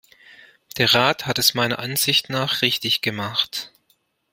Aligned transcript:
Der 0.77 0.95
Rat 0.95 1.27
hat 1.27 1.37
es 1.37 1.53
meiner 1.53 1.77
Ansicht 1.77 2.31
nach 2.31 2.63
richtig 2.63 3.01
gemacht. 3.01 3.71